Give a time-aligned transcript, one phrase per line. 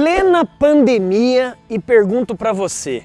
[0.00, 3.02] plena pandemia e pergunto para você: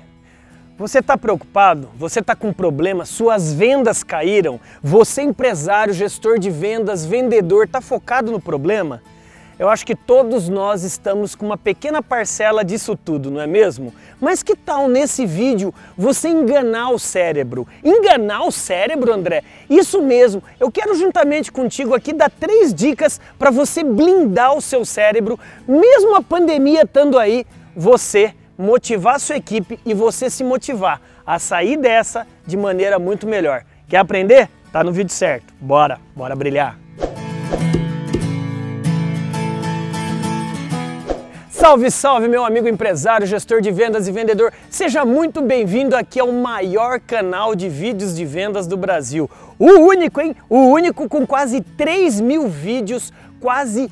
[0.77, 1.89] você está preocupado?
[1.97, 3.03] Você está com problema?
[3.03, 4.61] Suas vendas caíram?
[4.81, 9.03] Você, empresário, gestor de vendas, vendedor, está focado no problema?
[9.57, 13.93] Eu acho que todos nós estamos com uma pequena parcela disso tudo, não é mesmo?
[14.19, 17.65] Mas que tal nesse vídeo você enganar o cérebro?
[17.81, 19.43] Enganar o cérebro, André?
[19.69, 20.43] Isso mesmo.
[20.59, 26.15] Eu quero juntamente contigo aqui dar três dicas para você blindar o seu cérebro, mesmo
[26.15, 31.77] a pandemia estando aí, você motivar a sua equipe e você se motivar a sair
[31.77, 33.63] dessa de maneira muito melhor.
[33.87, 34.49] Quer aprender?
[34.71, 35.53] Tá no vídeo certo.
[35.61, 36.77] Bora, bora brilhar.
[41.65, 44.53] Salve, salve, meu amigo empresário, gestor de vendas e vendedor.
[44.69, 49.27] Seja muito bem-vindo aqui ao maior canal de vídeos de vendas do Brasil.
[49.57, 50.35] O único, hein?
[50.47, 53.91] O único com quase 3 mil vídeos, quase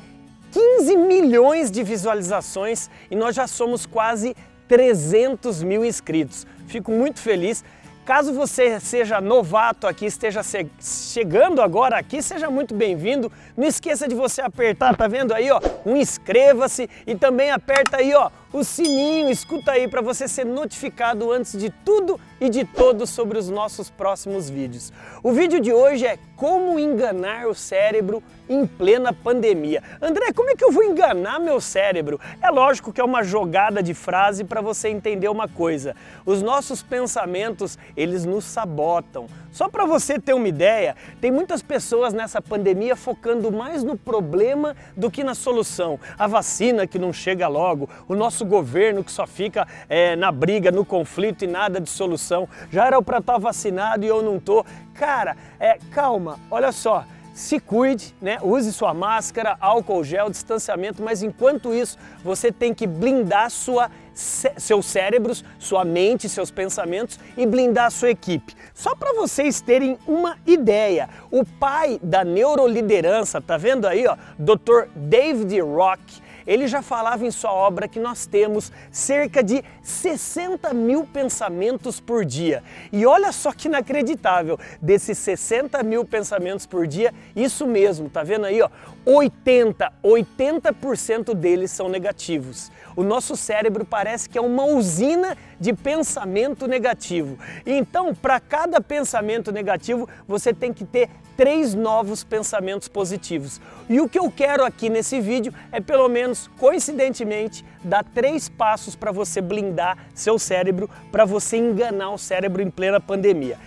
[0.52, 4.36] 15 milhões de visualizações e nós já somos quase
[4.68, 6.46] 300 mil inscritos.
[6.68, 7.64] Fico muito feliz.
[8.04, 10.42] Caso você seja novato aqui, esteja
[10.78, 13.32] chegando agora aqui, seja muito bem-vindo.
[13.56, 18.12] Não esqueça de você apertar, tá vendo aí, ó, um inscreva-se e também aperta aí,
[18.12, 23.10] ó, o sininho, escuta aí para você ser notificado antes de tudo e de todos
[23.10, 24.92] sobre os nossos próximos vídeos.
[25.24, 29.82] O vídeo de hoje é como enganar o cérebro em plena pandemia.
[30.00, 32.20] André, como é que eu vou enganar meu cérebro?
[32.40, 35.96] É lógico que é uma jogada de frase para você entender uma coisa.
[36.24, 39.26] Os nossos pensamentos, eles nos sabotam.
[39.50, 44.76] Só para você ter uma ideia, tem muitas pessoas nessa pandemia focando mais no problema
[44.96, 45.98] do que na solução.
[46.18, 50.70] A vacina que não chega logo, o nosso governo que só fica é, na briga,
[50.70, 52.48] no conflito e nada de solução.
[52.70, 54.64] Já era para estar tá vacinado e eu não tô.
[54.94, 58.38] Cara, é, calma, olha só se cuide, né?
[58.40, 64.86] use sua máscara, álcool gel, distanciamento, mas enquanto isso você tem que blindar sua, seus
[64.86, 68.54] cérebros, sua mente, seus pensamentos e blindar sua equipe.
[68.72, 74.88] Só para vocês terem uma ideia, o pai da neuroliderança, tá vendo aí, ó, Dr.
[74.94, 81.04] David Rock, ele já falava em sua obra que nós temos cerca de 60 mil
[81.04, 82.62] pensamentos por dia.
[82.92, 88.46] E olha só que inacreditável, desses 60 mil pensamentos por dia, isso mesmo, tá vendo
[88.46, 88.68] aí, ó,
[89.04, 92.70] 80, 80% deles são negativos.
[92.96, 97.38] O nosso cérebro parece que é uma usina de pensamento negativo.
[97.66, 103.60] Então, para cada pensamento negativo, você tem que ter três novos pensamentos positivos.
[103.88, 108.96] E o que eu quero aqui nesse vídeo é pelo menos coincidentemente dar três passos
[108.96, 113.58] para você blindar seu cérebro, para você enganar o cérebro em plena pandemia.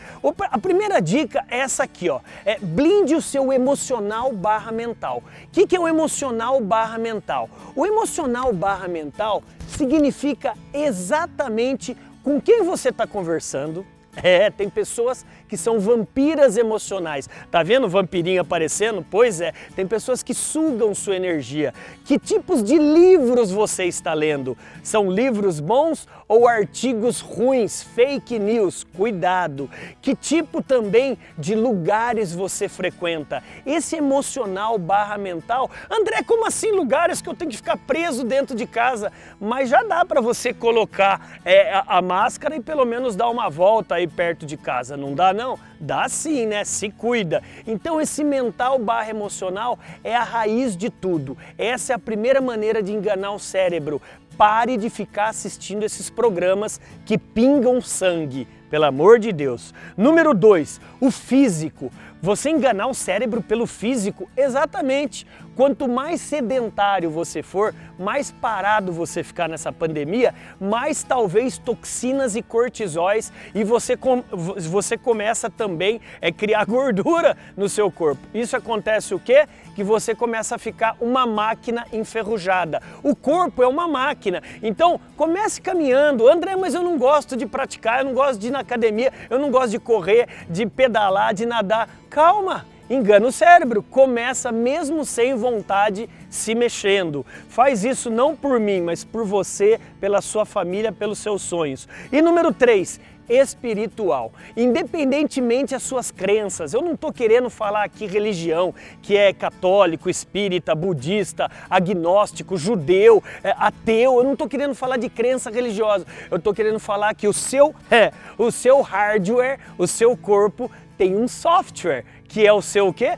[0.51, 5.23] A primeira dica é essa aqui, ó, é blinde o seu emocional barra mental.
[5.45, 7.49] O que, que é o emocional barra mental?
[7.75, 13.85] O emocional barra mental significa exatamente com quem você está conversando,
[14.23, 17.29] é, tem pessoas que são vampiras emocionais.
[17.49, 19.05] Tá vendo vampirinho aparecendo?
[19.09, 21.73] Pois é, tem pessoas que sugam sua energia.
[22.05, 24.57] Que tipos de livros você está lendo?
[24.83, 28.83] São livros bons ou artigos ruins, fake news?
[28.83, 29.69] Cuidado.
[30.01, 33.43] Que tipo também de lugares você frequenta?
[33.65, 35.69] Esse emocional barra mental.
[35.89, 39.11] André, como assim lugares que eu tenho que ficar preso dentro de casa?
[39.39, 43.49] Mas já dá para você colocar é, a, a máscara e pelo menos dar uma
[43.49, 44.95] volta aí perto de casa.
[44.97, 45.57] Não dá não?
[45.79, 46.63] Dá sim, né?
[46.63, 47.41] Se cuida.
[47.65, 51.37] Então esse mental barra emocional é a raiz de tudo.
[51.57, 54.01] Essa é a primeira maneira de enganar o cérebro.
[54.37, 59.73] Pare de ficar assistindo esses programas que pingam sangue, pelo amor de Deus.
[59.95, 61.91] Número 2, o físico.
[62.21, 65.25] Você enganar o cérebro pelo físico, exatamente.
[65.55, 72.43] Quanto mais sedentário você for, mais parado você ficar nessa pandemia, mais talvez toxinas e
[72.43, 78.21] cortisóis e você, com, você começa também a é, criar gordura no seu corpo.
[78.33, 79.47] Isso acontece o quê?
[79.75, 82.81] Que você começa a ficar uma máquina enferrujada.
[83.01, 84.43] O corpo é uma máquina.
[84.61, 86.27] Então, comece caminhando.
[86.27, 89.39] André, mas eu não gosto de praticar, eu não gosto de ir na academia, eu
[89.39, 91.89] não gosto de correr, de pedalar, de nadar.
[92.17, 97.23] Calma, engana o cérebro, começa mesmo sem vontade se mexendo.
[97.47, 101.87] Faz isso não por mim, mas por você, pela sua família, pelos seus sonhos.
[102.11, 102.99] E número 3,
[103.29, 104.31] espiritual.
[104.55, 110.73] Independentemente das suas crenças, eu não estou querendo falar aqui religião, que é católico, espírita,
[110.73, 116.51] budista, agnóstico, judeu, é, ateu, eu não estou querendo falar de crença religiosa, eu estou
[116.51, 122.03] querendo falar que o seu, é, o seu hardware, o seu corpo tem um software,
[122.27, 123.15] que é o seu o quê?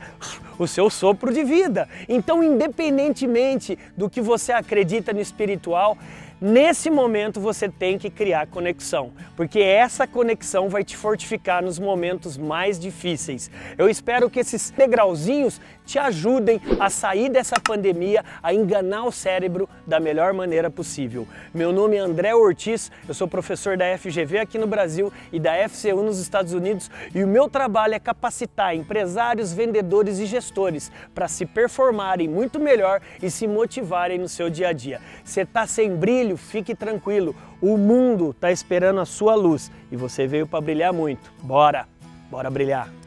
[0.58, 1.88] o seu sopro de vida.
[2.06, 5.96] Então, independentemente do que você acredita no espiritual,
[6.40, 12.38] Nesse momento você tem que criar conexão, porque essa conexão vai te fortificar nos momentos
[12.38, 13.50] mais difíceis.
[13.76, 19.68] Eu espero que esses degrauzinhos te ajudem a sair dessa pandemia, a enganar o cérebro
[19.86, 21.28] da melhor maneira possível.
[21.52, 25.52] Meu nome é André Ortiz, eu sou professor da FGV aqui no Brasil e da
[25.68, 31.28] FCU nos Estados Unidos e o meu trabalho é capacitar empresários, vendedores e gestores para
[31.28, 35.02] se performarem muito melhor e se motivarem no seu dia a dia.
[35.22, 36.29] Você está sem brilho?
[36.36, 37.34] Filho, fique tranquilo.
[37.60, 41.32] O mundo está esperando a sua luz e você veio para brilhar muito.
[41.42, 41.86] Bora,
[42.30, 42.99] bora brilhar.